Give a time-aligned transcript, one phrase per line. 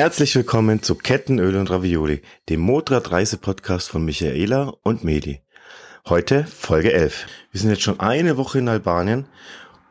[0.00, 5.42] Herzlich willkommen zu Kettenöl und Ravioli, dem Motorrad-Reise-Podcast von Michaela und Medi.
[6.08, 7.26] Heute Folge 11.
[7.52, 9.26] Wir sind jetzt schon eine Woche in Albanien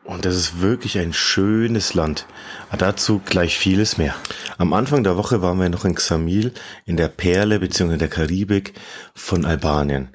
[0.06, 2.26] und das ist wirklich ein schönes Land.
[2.70, 4.16] Aber dazu gleich vieles mehr.
[4.58, 6.54] Am Anfang der Woche waren wir noch in Xamil,
[6.88, 7.98] in der Perle bzw.
[7.98, 8.74] der Karibik
[9.14, 10.10] von Albanien.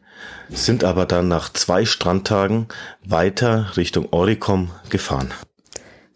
[0.49, 2.67] Sind aber dann nach zwei Strandtagen
[3.07, 5.33] weiter Richtung Oricom gefahren.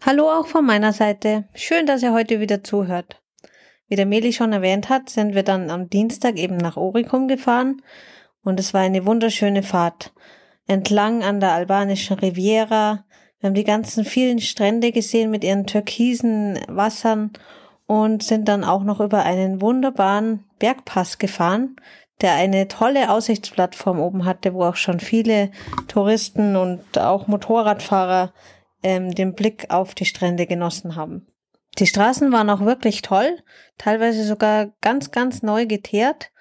[0.05, 1.45] Hallo auch von meiner Seite.
[1.55, 3.18] Schön, dass ihr heute wieder zuhört.
[3.89, 7.81] Wie der Meli schon erwähnt hat, sind wir dann am Dienstag eben nach Oricum gefahren
[8.43, 10.13] und es war eine wunderschöne Fahrt.
[10.67, 13.03] Entlang an der albanischen Riviera.
[13.39, 17.31] Wir haben die ganzen vielen Strände gesehen mit ihren türkisen Wassern
[17.87, 21.75] und sind dann auch noch über einen wunderbaren Bergpass gefahren,
[22.21, 25.49] der eine tolle Aussichtsplattform oben hatte, wo auch schon viele
[25.87, 28.33] Touristen und auch Motorradfahrer
[28.83, 31.25] ähm, den Blick auf die Strände genossen haben.
[31.79, 33.37] Die Straßen waren auch wirklich toll,
[33.77, 36.31] teilweise sogar ganz, ganz neu geteert.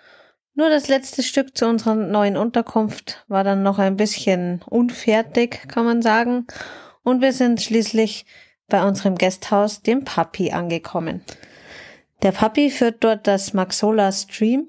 [0.54, 5.84] Nur das letzte Stück zu unserer neuen Unterkunft war dann noch ein bisschen unfertig, kann
[5.84, 6.46] man sagen.
[7.04, 8.26] Und wir sind schließlich
[8.66, 11.22] bei unserem Gasthaus, dem Papi, angekommen.
[12.22, 14.68] Der Papi führt dort das Maxola Stream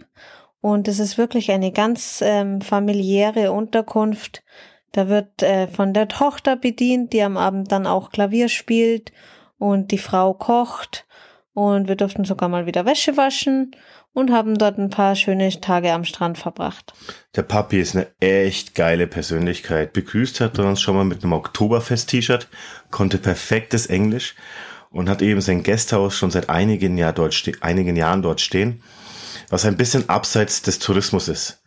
[0.61, 4.43] und es ist wirklich eine ganz ähm, familiäre Unterkunft
[4.91, 9.11] da wird äh, von der Tochter bedient, die am Abend dann auch Klavier spielt
[9.59, 11.05] und die Frau kocht
[11.53, 13.75] und wir durften sogar mal wieder Wäsche waschen
[14.13, 16.93] und haben dort ein paar schöne Tage am Strand verbracht.
[17.35, 19.93] Der Papi ist eine echt geile Persönlichkeit.
[19.93, 22.47] Begrüßt hat er uns schon mal mit einem Oktoberfest-T-Shirt,
[22.89, 24.35] konnte perfektes Englisch
[24.89, 28.81] und hat eben sein Gasthaus schon seit einigen, Jahr dort einigen Jahren dort stehen,
[29.49, 31.58] was ein bisschen abseits des Tourismus ist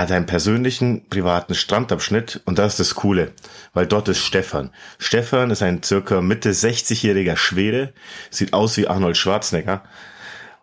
[0.00, 2.40] hat einen persönlichen privaten Strandabschnitt.
[2.44, 3.32] Und das ist das Coole,
[3.72, 4.70] weil dort ist Stefan.
[4.98, 7.92] Stefan ist ein circa Mitte 60-jähriger Schwede,
[8.30, 9.82] sieht aus wie Arnold Schwarzenegger.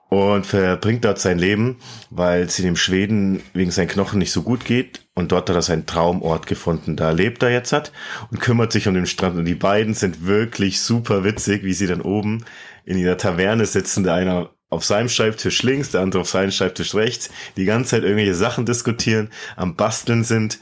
[0.07, 1.77] Und verbringt dort sein Leben,
[2.11, 5.01] weil es dem Schweden wegen seinen Knochen nicht so gut geht.
[5.15, 6.95] Und dort hat er seinen Traumort gefunden.
[6.95, 7.91] Da lebt er jetzt hat
[8.29, 9.37] und kümmert sich um den Strand.
[9.37, 12.45] Und die beiden sind wirklich super witzig, wie sie dann oben
[12.85, 16.95] in ihrer Taverne sitzen, der einer auf seinem Schreibtisch links, der andere auf seinem Schreibtisch
[16.95, 20.59] rechts, die ganze Zeit irgendwelche Sachen diskutieren, am Basteln sind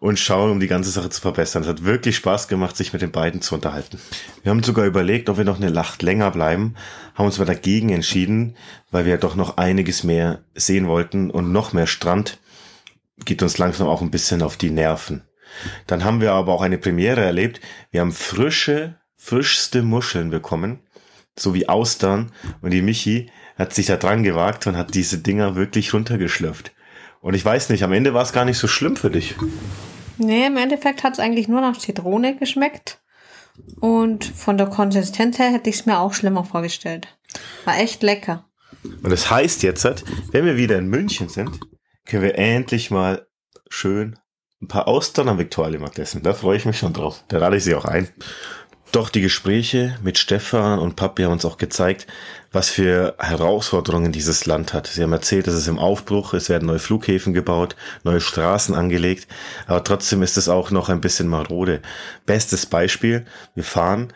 [0.00, 1.62] und schauen, um die ganze Sache zu verbessern.
[1.62, 4.00] Es hat wirklich Spaß gemacht, sich mit den beiden zu unterhalten.
[4.42, 6.74] Wir haben sogar überlegt, ob wir noch eine Nacht länger bleiben,
[7.14, 8.56] haben uns aber dagegen entschieden,
[8.90, 12.38] weil wir doch noch einiges mehr sehen wollten und noch mehr Strand
[13.24, 15.22] geht uns langsam auch ein bisschen auf die Nerven.
[15.86, 17.60] Dann haben wir aber auch eine Premiere erlebt.
[17.90, 20.80] Wir haben frische, frischste Muscheln bekommen,
[21.38, 25.54] so wie Austern und die Michi hat sich da dran gewagt und hat diese Dinger
[25.54, 26.72] wirklich runtergeschlürft.
[27.20, 29.36] Und ich weiß nicht, am Ende war es gar nicht so schlimm für dich.
[30.18, 33.00] Nee, im Endeffekt hat es eigentlich nur nach Zitrone geschmeckt.
[33.80, 37.08] Und von der Konsistenz her hätte ich es mir auch schlimmer vorgestellt.
[37.64, 38.46] War echt lecker.
[38.82, 41.60] Und das heißt jetzt, wenn wir wieder in München sind,
[42.06, 43.26] können wir endlich mal
[43.68, 44.18] schön
[44.60, 46.22] ein paar Austern am Viktualienmarkt essen.
[46.22, 47.24] Da freue ich mich schon drauf.
[47.28, 48.08] Da lade ich sie auch ein.
[48.92, 52.06] Doch die Gespräche mit Stefan und Papi haben uns auch gezeigt,
[52.52, 54.86] was für Herausforderungen dieses Land hat.
[54.86, 59.28] Sie haben erzählt, es ist im Aufbruch, es werden neue Flughäfen gebaut, neue Straßen angelegt,
[59.66, 61.80] aber trotzdem ist es auch noch ein bisschen marode.
[62.26, 64.12] Bestes Beispiel, wir fahren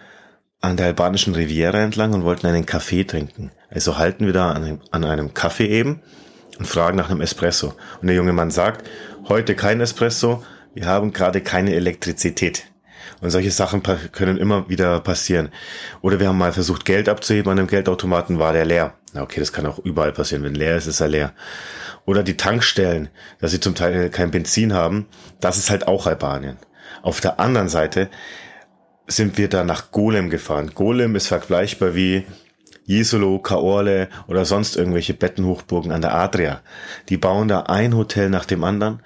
[0.60, 3.52] an der albanischen Riviera entlang und wollten einen Kaffee trinken.
[3.70, 6.02] Also halten wir da an einem, an einem Kaffee eben
[6.58, 7.72] und fragen nach einem Espresso.
[8.02, 8.86] Und der junge Mann sagt,
[9.26, 10.44] heute kein Espresso,
[10.74, 12.66] wir haben gerade keine Elektrizität.
[13.20, 13.82] Und solche Sachen
[14.12, 15.48] können immer wieder passieren.
[16.02, 18.94] Oder wir haben mal versucht, Geld abzuheben an einem Geldautomaten, war der leer.
[19.14, 20.44] Na okay, das kann auch überall passieren.
[20.44, 21.32] Wenn leer ist, ist er leer.
[22.04, 23.08] Oder die Tankstellen,
[23.40, 25.06] dass sie zum Teil kein Benzin haben,
[25.40, 26.58] das ist halt auch Albanien.
[27.02, 28.10] Auf der anderen Seite
[29.06, 30.72] sind wir da nach Golem gefahren.
[30.74, 32.26] Golem ist vergleichbar wie
[32.84, 36.60] Jesolo, Kaorle oder sonst irgendwelche Bettenhochburgen an der Adria.
[37.08, 39.02] Die bauen da ein Hotel nach dem anderen,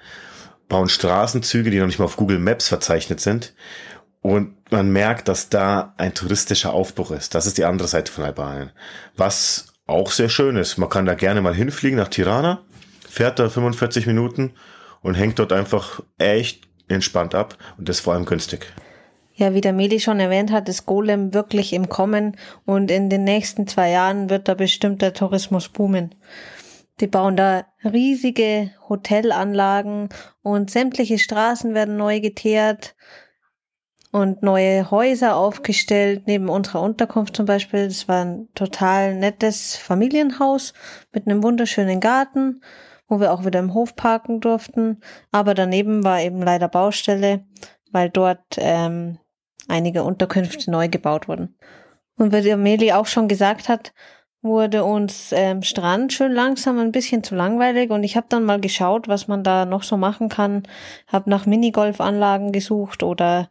[0.67, 3.53] bauen Straßenzüge, die noch nicht mal auf Google Maps verzeichnet sind
[4.21, 7.35] und man merkt, dass da ein touristischer Aufbruch ist.
[7.35, 8.71] Das ist die andere Seite von Albanien.
[9.17, 10.77] Was auch sehr schön ist.
[10.77, 12.61] Man kann da gerne mal hinfliegen nach Tirana,
[13.07, 14.53] fährt da 45 Minuten
[15.01, 18.71] und hängt dort einfach echt entspannt ab und das vor allem günstig.
[19.33, 23.23] Ja, wie der Meli schon erwähnt hat, ist Golem wirklich im Kommen und in den
[23.23, 26.15] nächsten zwei Jahren wird da bestimmt der Tourismus boomen.
[26.99, 30.09] Die bauen da riesige Hotelanlagen
[30.41, 32.95] und sämtliche Straßen werden neu geteert
[34.11, 37.87] und neue Häuser aufgestellt, neben unserer Unterkunft zum Beispiel.
[37.87, 40.73] Das war ein total nettes Familienhaus
[41.13, 42.61] mit einem wunderschönen Garten,
[43.07, 45.01] wo wir auch wieder im Hof parken durften.
[45.31, 47.45] Aber daneben war eben leider Baustelle,
[47.91, 49.17] weil dort ähm,
[49.67, 51.55] einige Unterkünfte neu gebaut wurden.
[52.17, 53.93] Und wie Meli auch schon gesagt hat,
[54.41, 58.59] wurde uns ähm, Strand schön langsam ein bisschen zu langweilig und ich habe dann mal
[58.59, 60.63] geschaut, was man da noch so machen kann.
[61.07, 63.49] Habe nach Minigolfanlagen gesucht oder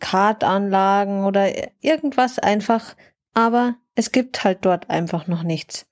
[0.00, 1.50] Kartanlagen oder
[1.80, 2.96] irgendwas einfach,
[3.34, 5.86] aber es gibt halt dort einfach noch nichts.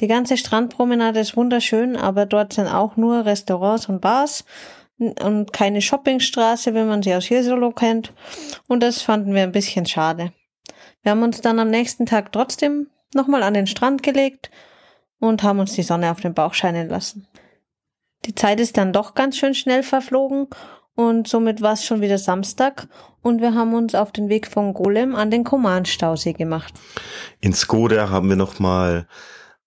[0.00, 4.44] Die ganze Strandpromenade ist wunderschön, aber dort sind auch nur Restaurants und Bars
[4.98, 8.12] und keine Shoppingstraße, wenn man sie aus Hirsolo kennt.
[8.68, 10.32] Und das fanden wir ein bisschen schade.
[11.02, 14.50] Wir haben uns dann am nächsten Tag trotzdem nochmal an den Strand gelegt
[15.18, 17.26] und haben uns die Sonne auf den Bauch scheinen lassen.
[18.26, 20.48] Die Zeit ist dann doch ganz schön schnell verflogen
[21.00, 22.86] und somit war es schon wieder Samstag.
[23.22, 26.74] Und wir haben uns auf den Weg von Golem an den Koman-Stausee gemacht.
[27.40, 29.06] In Skoda haben wir nochmal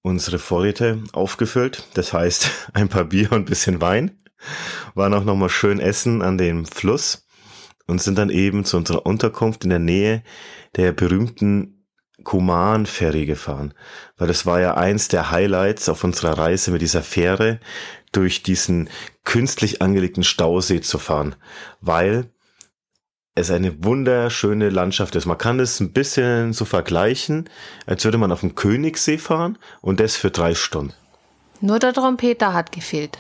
[0.03, 4.19] unsere Vorräte aufgefüllt, das heißt ein paar Bier und ein bisschen Wein,
[4.93, 7.25] waren auch nochmal schön essen an dem Fluss
[7.87, 10.23] und sind dann eben zu unserer Unterkunft in der Nähe
[10.75, 11.87] der berühmten
[12.23, 13.73] Kuman-Ferry gefahren,
[14.17, 17.59] weil das war ja eins der Highlights auf unserer Reise mit dieser Fähre
[18.13, 18.89] durch diesen
[19.25, 21.35] künstlich angelegten Stausee zu fahren,
[21.81, 22.29] weil
[23.35, 25.25] es eine wunderschöne Landschaft ist.
[25.25, 27.49] Man kann es ein bisschen so vergleichen,
[27.85, 30.93] als würde man auf dem Königssee fahren und das für drei Stunden.
[31.59, 33.17] Nur der Trompeter hat gefehlt.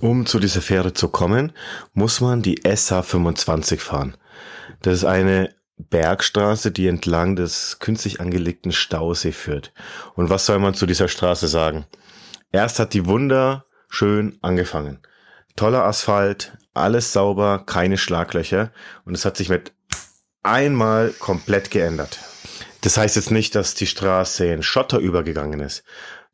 [0.00, 1.52] Um zu dieser Fähre zu kommen,
[1.94, 4.16] muss man die SA 25 fahren.
[4.82, 9.72] Das ist eine Bergstraße, die entlang des künstlich angelegten Stausee führt.
[10.14, 11.86] Und was soll man zu dieser Straße sagen?
[12.50, 13.06] Erst hat die
[13.86, 14.98] wunderschön angefangen.
[15.56, 18.72] Toller Asphalt, alles sauber, keine Schlaglöcher
[19.04, 19.72] und es hat sich mit
[20.42, 22.18] einmal komplett geändert.
[22.82, 25.82] Das heißt jetzt nicht, dass die Straße in Schotter übergegangen ist.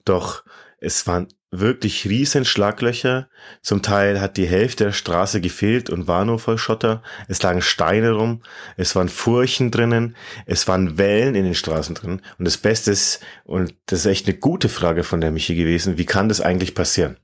[0.05, 0.43] Doch
[0.83, 3.29] es waren wirklich riesen Schlaglöcher.
[3.63, 7.05] Zum Teil hat die Hälfte der Straße gefehlt und war nur voll Schotter.
[7.29, 8.43] Es lagen Steine rum.
[8.77, 10.17] Es waren Furchen drinnen.
[10.45, 12.21] Es waren Wellen in den Straßen drin.
[12.37, 15.99] Und das Beste ist, und das ist echt eine gute Frage von der Michi gewesen,
[15.99, 17.17] wie kann das eigentlich passieren?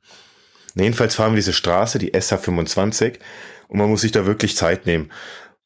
[0.77, 3.19] Jedenfalls fahren wir diese Straße, die SH25,
[3.67, 5.11] und man muss sich da wirklich Zeit nehmen.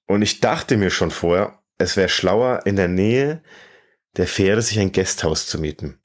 [0.06, 3.42] Und ich dachte mir schon vorher, es wäre schlauer, in der Nähe
[4.16, 5.98] der Fähre sich ein Gasthaus zu mieten.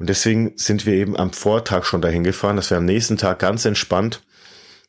[0.00, 3.38] Und deswegen sind wir eben am Vortag schon dahin gefahren, dass wir am nächsten Tag
[3.38, 4.22] ganz entspannt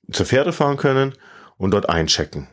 [0.10, 1.14] zur Fähre fahren können
[1.58, 2.48] und dort einchecken.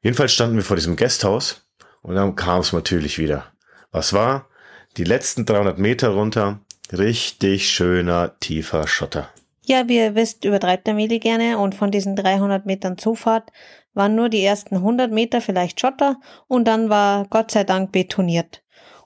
[0.00, 1.66] Jedenfalls standen wir vor diesem Gasthaus
[2.00, 3.52] und dann kam es natürlich wieder.
[3.90, 4.48] Was war?
[4.96, 6.60] Die letzten 300 Meter runter,
[6.90, 9.28] richtig schöner, tiefer Schotter.
[9.64, 13.52] Ja, wie ihr wisst, übertreibt der Meli gerne und von diesen 300 Metern Zufahrt
[13.92, 16.18] waren nur die ersten 100 Meter vielleicht Schotter
[16.48, 18.61] und dann war Gott sei Dank betoniert.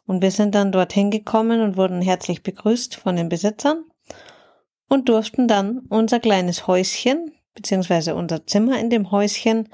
[0.07, 3.85] Und wir sind dann dorthin gekommen und wurden herzlich begrüßt von den Besitzern
[4.89, 9.69] und durften dann unser kleines Häuschen, beziehungsweise unser Zimmer in dem Häuschen,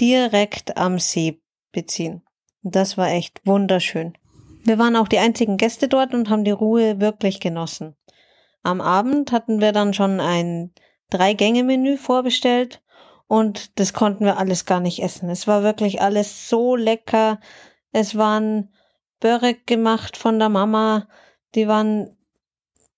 [0.00, 1.40] direkt am See
[1.72, 2.22] beziehen.
[2.62, 4.18] Und das war echt wunderschön.
[4.64, 7.94] Wir waren auch die einzigen Gäste dort und haben die Ruhe wirklich genossen.
[8.64, 10.72] Am Abend hatten wir dann schon ein
[11.10, 12.82] Drei-Gänge-Menü vorbestellt
[13.28, 15.30] und das konnten wir alles gar nicht essen.
[15.30, 17.38] Es war wirklich alles so lecker.
[17.92, 18.74] Es waren
[19.20, 21.08] Börek gemacht von der Mama.
[21.54, 22.16] Die waren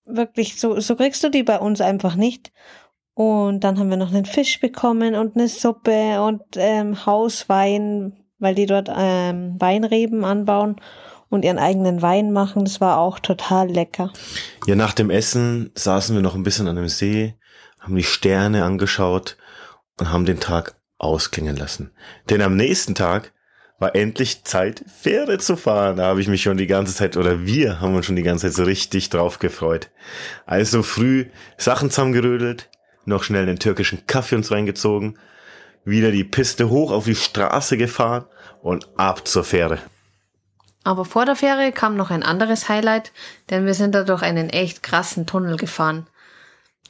[0.04, 2.52] wirklich so, so kriegst du die bei uns einfach nicht.
[3.14, 8.54] Und dann haben wir noch einen Fisch bekommen und eine Suppe und ähm, Hauswein, weil
[8.54, 10.76] die dort ähm, Weinreben anbauen
[11.28, 12.64] und ihren eigenen Wein machen.
[12.64, 14.12] Das war auch total lecker.
[14.66, 17.34] Ja, nach dem Essen saßen wir noch ein bisschen an dem See,
[17.80, 19.37] haben die Sterne angeschaut
[19.98, 21.92] und haben den Tag ausklingen lassen.
[22.30, 23.32] Denn am nächsten Tag
[23.78, 25.97] war endlich Zeit, Fähre zu fahren.
[25.97, 28.47] Da habe ich mich schon die ganze Zeit, oder wir haben uns schon die ganze
[28.47, 29.90] Zeit so richtig drauf gefreut.
[30.47, 32.68] Also früh Sachen zusammengerödelt,
[33.04, 35.18] noch schnell den türkischen Kaffee uns reingezogen,
[35.85, 38.26] wieder die Piste hoch auf die Straße gefahren
[38.62, 39.78] und ab zur Fähre.
[40.85, 43.12] Aber vor der Fähre kam noch ein anderes Highlight,
[43.50, 46.06] denn wir sind da durch einen echt krassen Tunnel gefahren.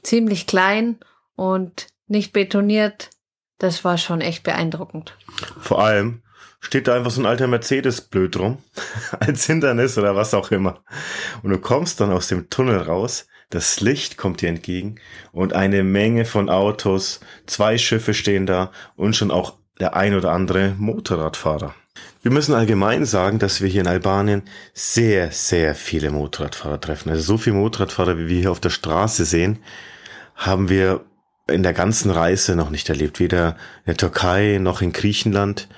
[0.03, 0.99] Ziemlich klein
[1.37, 3.11] und nicht betoniert.
[3.59, 5.17] Das war schon echt beeindruckend.
[5.61, 6.23] Vor allem,
[6.61, 8.59] steht da einfach so ein alter Mercedes blöd rum,
[9.21, 10.83] als Hindernis oder was auch immer.
[11.43, 14.97] Und du kommst dann aus dem Tunnel raus, das Licht kommt dir entgegen
[15.33, 20.33] und eine Menge von Autos, zwei Schiffe stehen da und schon auch der ein oder
[20.33, 21.75] andere Motorradfahrer.
[22.21, 24.43] Wir müssen allgemein sagen, dass wir hier in Albanien
[24.75, 27.11] sehr, sehr viele Motorradfahrer treffen.
[27.11, 29.61] Also so viele Motorradfahrer, wie wir hier auf der Straße sehen,
[30.35, 31.05] haben wir
[31.47, 33.21] in der ganzen Reise noch nicht erlebt.
[33.21, 33.51] Weder
[33.81, 35.69] in der Türkei noch in Griechenland.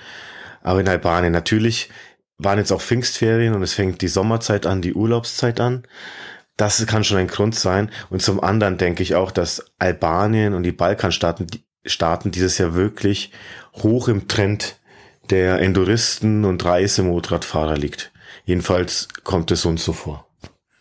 [0.62, 1.90] Aber in Albanien natürlich
[2.38, 5.86] waren jetzt auch Pfingstferien und es fängt die Sommerzeit an, die Urlaubszeit an.
[6.56, 7.90] Das kann schon ein Grund sein.
[8.10, 11.46] Und zum anderen denke ich auch, dass Albanien und die Balkanstaaten
[11.86, 13.32] Staaten dieses Jahr wirklich
[13.82, 14.76] hoch im Trend
[15.30, 18.12] der Enduristen und Reisemotorradfahrer liegt.
[18.44, 20.26] Jedenfalls kommt es uns so vor.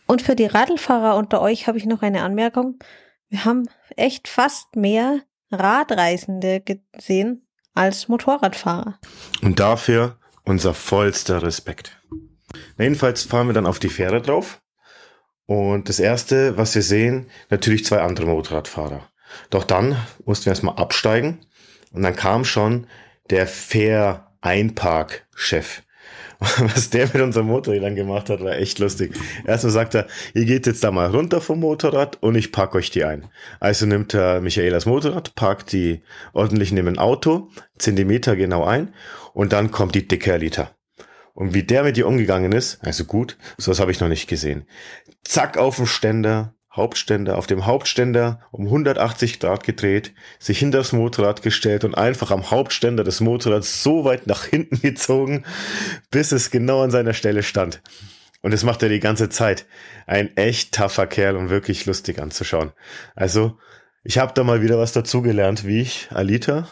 [0.06, 2.78] Und für die Radlfahrer unter euch habe ich noch eine Anmerkung.
[3.28, 5.20] Wir haben echt fast mehr
[5.50, 7.46] Radreisende gesehen
[7.80, 8.98] als Motorradfahrer.
[9.40, 11.98] Und dafür unser vollster Respekt.
[12.76, 14.60] Na, jedenfalls fahren wir dann auf die Fähre drauf.
[15.46, 19.08] Und das erste, was wir sehen, natürlich zwei andere Motorradfahrer.
[19.48, 19.96] Doch dann
[20.26, 21.38] mussten wir erstmal absteigen
[21.92, 22.86] und dann kam schon
[23.30, 25.80] der Fähr-Einpark-Chef.
[26.58, 29.14] Was der mit unserem Motorrad gemacht hat, war echt lustig.
[29.46, 32.90] Erstmal sagt er, ihr geht jetzt da mal runter vom Motorrad und ich pack euch
[32.90, 33.26] die ein.
[33.58, 36.02] Also nimmt er Michaelas Motorrad, parkt die
[36.32, 38.94] ordentlich neben ein Auto, Zentimeter genau ein
[39.34, 40.74] und dann kommt die dicke Liter.
[41.34, 44.66] Und wie der mit ihr umgegangen ist, also gut, sowas habe ich noch nicht gesehen.
[45.24, 50.92] Zack auf dem Ständer, Hauptständer, auf dem Hauptständer um 180 Grad gedreht, sich hinter das
[50.92, 55.44] Motorrad gestellt und einfach am Hauptständer des Motorrads so weit nach hinten gezogen,
[56.10, 57.82] bis es genau an seiner Stelle stand.
[58.42, 59.66] Und das macht er die ganze Zeit.
[60.06, 62.72] Ein echt taffer Kerl und wirklich lustig anzuschauen.
[63.14, 63.58] Also,
[64.02, 66.68] ich habe da mal wieder was dazugelernt, wie ich Alita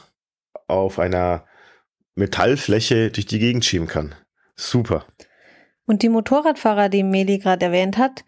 [0.66, 1.44] auf einer
[2.14, 4.14] Metallfläche durch die Gegend schieben kann.
[4.56, 5.06] Super.
[5.84, 8.24] Und die Motorradfahrer, die Meli gerade erwähnt hat,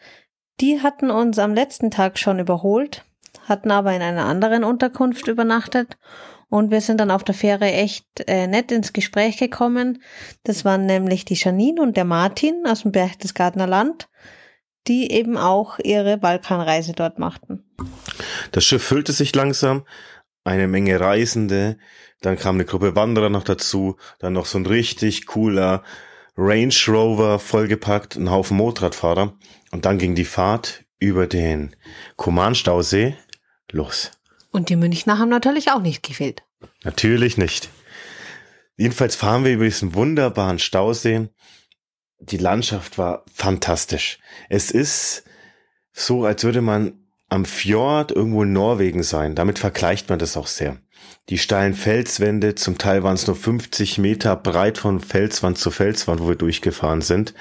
[0.60, 3.04] die hatten uns am letzten Tag schon überholt,
[3.48, 5.96] hatten aber in einer anderen Unterkunft übernachtet
[6.48, 10.02] und wir sind dann auf der Fähre echt äh, nett ins Gespräch gekommen.
[10.42, 14.08] Das waren nämlich die Janine und der Martin aus dem Berchtesgadener Land,
[14.86, 17.64] die eben auch ihre Balkanreise dort machten.
[18.52, 19.86] Das Schiff füllte sich langsam,
[20.42, 21.78] eine Menge Reisende,
[22.20, 25.84] dann kam eine Gruppe Wanderer noch dazu, dann noch so ein richtig cooler
[26.36, 29.34] Range Rover vollgepackt, ein Haufen Motorradfahrer
[29.70, 31.74] und dann ging die Fahrt über den
[32.16, 33.16] Kuman-Stausee
[33.72, 34.12] los.
[34.50, 36.42] Und die Münchner haben natürlich auch nicht gefehlt.
[36.82, 37.70] Natürlich nicht.
[38.76, 41.28] Jedenfalls fahren wir über diesen wunderbaren Stausee.
[42.18, 44.18] Die Landschaft war fantastisch.
[44.48, 45.24] Es ist
[45.92, 46.94] so, als würde man
[47.28, 49.34] am Fjord irgendwo in Norwegen sein.
[49.34, 50.78] Damit vergleicht man das auch sehr.
[51.28, 56.20] Die steilen Felswände, zum Teil waren es nur 50 Meter breit von Felswand zu Felswand,
[56.20, 57.34] wo wir durchgefahren sind.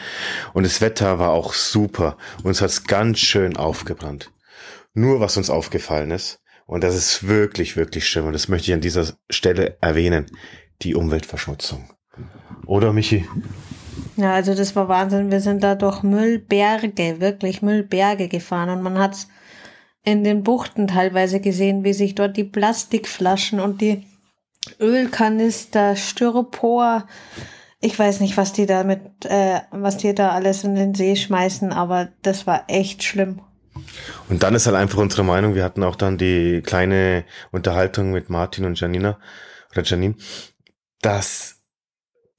[0.54, 2.18] Und das Wetter war auch super.
[2.44, 4.32] Uns hat's ganz schön aufgebrannt.
[4.94, 8.75] Nur was uns aufgefallen ist, und das ist wirklich, wirklich schlimm, und das möchte ich
[8.75, 10.28] an dieser Stelle erwähnen,
[10.84, 11.89] die Umweltverschmutzung.
[12.68, 13.28] Oder, Michi?
[14.18, 15.32] Ja, also das war Wahnsinn.
[15.32, 19.30] Wir sind da durch Müllberge, wirklich Müllberge gefahren und man hat's
[20.12, 24.06] in den Buchten teilweise gesehen, wie sich dort die Plastikflaschen und die
[24.80, 27.08] Ölkanister, Styropor,
[27.82, 31.72] ich weiß nicht, was die da äh, was die da alles in den See schmeißen,
[31.72, 33.42] aber das war echt schlimm.
[34.28, 38.30] Und dann ist halt einfach unsere Meinung, wir hatten auch dann die kleine Unterhaltung mit
[38.30, 39.18] Martin und Janina
[39.72, 40.16] oder Janine,
[41.01, 41.60] dass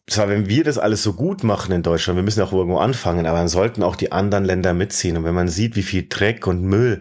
[0.07, 3.27] zwar, wenn wir das alles so gut machen in Deutschland, wir müssen auch irgendwo anfangen,
[3.27, 5.17] aber dann sollten auch die anderen Länder mitziehen.
[5.17, 7.00] Und wenn man sieht, wie viel Dreck und Müll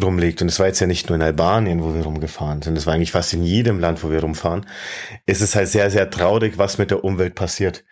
[0.00, 2.86] rumliegt, und es war jetzt ja nicht nur in Albanien, wo wir rumgefahren sind, es
[2.86, 4.66] war eigentlich fast in jedem Land, wo wir rumfahren,
[5.26, 7.84] ist es halt sehr, sehr traurig, was mit der Umwelt passiert.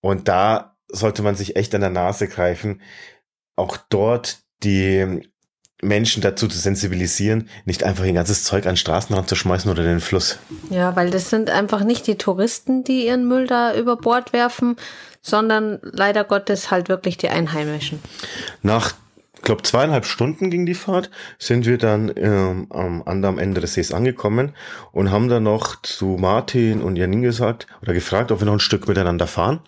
[0.00, 2.80] Und da sollte man sich echt an der Nase greifen,
[3.56, 5.22] auch dort die
[5.82, 10.00] Menschen dazu zu sensibilisieren, nicht einfach ein ganzes Zeug an Straßenrand zu schmeißen oder den
[10.00, 10.38] Fluss.
[10.68, 14.76] Ja, weil das sind einfach nicht die Touristen, die ihren Müll da über Bord werfen,
[15.22, 17.98] sondern leider Gottes halt wirklich die Einheimischen.
[18.62, 18.94] Nach
[19.42, 23.92] glaube zweieinhalb Stunden ging die Fahrt, sind wir dann ähm, am anderen Ende des Sees
[23.92, 24.54] angekommen
[24.92, 28.60] und haben dann noch zu Martin und Janin gesagt oder gefragt, ob wir noch ein
[28.60, 29.60] Stück miteinander fahren.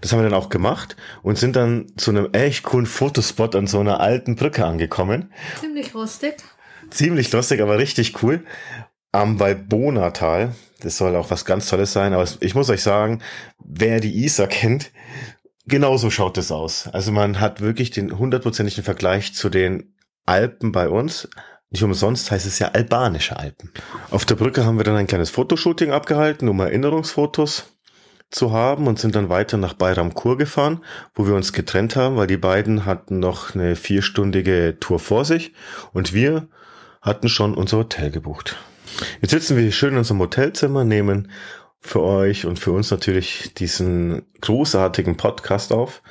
[0.00, 3.66] Das haben wir dann auch gemacht und sind dann zu einem echt coolen Fotospot an
[3.66, 5.32] so einer alten Brücke angekommen.
[5.58, 6.36] Ziemlich lustig.
[6.90, 8.44] Ziemlich lustig, aber richtig cool.
[9.12, 10.54] Am Valbona-Tal.
[10.80, 13.20] Das soll auch was ganz Tolles sein, aber ich muss euch sagen,
[13.58, 14.90] wer die Isar kennt,
[15.70, 16.88] Genauso schaut es aus.
[16.88, 19.94] Also man hat wirklich den hundertprozentigen Vergleich zu den
[20.26, 21.28] Alpen bei uns.
[21.70, 23.70] Nicht umsonst heißt es ja albanische Alpen.
[24.10, 27.72] Auf der Brücke haben wir dann ein kleines Fotoshooting abgehalten, um Erinnerungsfotos
[28.30, 30.84] zu haben und sind dann weiter nach Bayramkur gefahren,
[31.14, 35.52] wo wir uns getrennt haben, weil die beiden hatten noch eine vierstündige Tour vor sich
[35.92, 36.48] und wir
[37.00, 38.56] hatten schon unser Hotel gebucht.
[39.20, 41.30] Jetzt sitzen wir hier schön in unserem Hotelzimmer, nehmen
[41.80, 46.02] für euch und für uns natürlich diesen großartigen Podcast auf,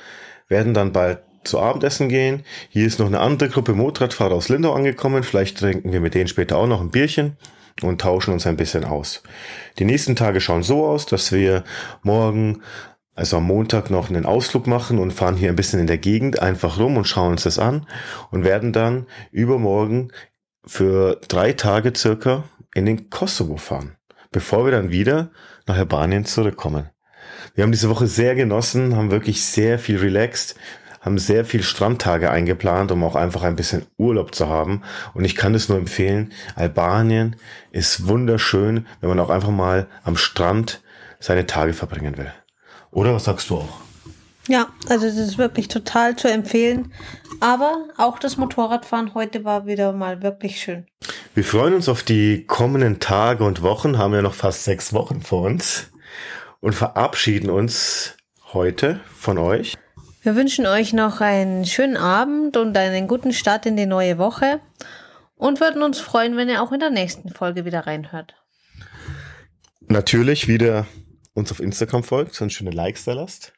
[0.48, 2.44] werden dann bald zu Abendessen gehen.
[2.70, 5.24] Hier ist noch eine andere Gruppe Motorradfahrer aus Lindau angekommen.
[5.24, 7.38] Vielleicht trinken wir mit denen später auch noch ein Bierchen
[7.82, 9.24] und tauschen uns ein bisschen aus.
[9.78, 11.64] Die nächsten Tage schauen so aus, dass wir
[12.04, 12.62] morgen,
[13.16, 16.42] also am Montag, noch einen Ausflug machen und fahren hier ein bisschen in der Gegend
[16.42, 17.88] einfach rum und schauen uns das an
[18.32, 20.12] und werden dann übermorgen
[20.66, 23.96] für drei Tage circa in den Kosovo fahren,
[24.32, 25.32] bevor wir dann wieder
[25.70, 26.90] nach Albanien zurückkommen.
[27.56, 30.56] Wir haben diese Woche sehr genossen, haben wirklich sehr viel relaxed,
[31.02, 34.82] haben sehr viel Strandtage eingeplant, um auch einfach ein bisschen Urlaub zu haben.
[35.14, 36.34] Und ich kann es nur empfehlen.
[36.56, 37.36] Albanien
[37.72, 40.82] ist wunderschön, wenn man auch einfach mal am Strand
[41.20, 42.32] seine Tage verbringen will.
[42.92, 43.89] Oder was sagst du auch?
[44.50, 46.92] Ja, also das ist wirklich total zu empfehlen.
[47.40, 50.88] Aber auch das Motorradfahren heute war wieder mal wirklich schön.
[51.36, 55.22] Wir freuen uns auf die kommenden Tage und Wochen, haben ja noch fast sechs Wochen
[55.22, 55.92] vor uns
[56.62, 58.18] und verabschieden uns
[58.52, 59.76] heute von euch.
[60.24, 64.62] Wir wünschen euch noch einen schönen Abend und einen guten Start in die neue Woche
[65.36, 68.34] und würden uns freuen, wenn ihr auch in der nächsten Folge wieder reinhört.
[69.82, 70.88] Natürlich wieder
[71.36, 73.54] uns auf Instagram folgt und schöne Likes da lasst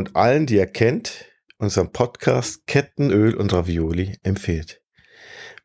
[0.00, 1.26] und allen, die ihr kennt,
[1.58, 4.80] unseren Podcast Kettenöl und Ravioli empfehlt.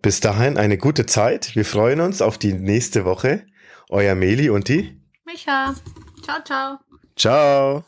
[0.01, 1.56] Bis dahin eine gute Zeit.
[1.56, 3.46] Wir freuen uns auf die nächste Woche.
[3.89, 5.74] Euer Meli und die Micha.
[6.22, 6.80] Ciao, ciao.
[7.15, 7.86] Ciao.